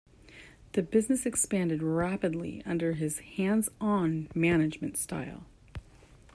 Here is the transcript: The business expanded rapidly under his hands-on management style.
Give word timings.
The 0.71 0.81
business 0.81 1.27
expanded 1.27 1.83
rapidly 1.83 2.63
under 2.65 2.93
his 2.93 3.19
hands-on 3.19 4.29
management 4.33 4.97
style. 4.97 5.45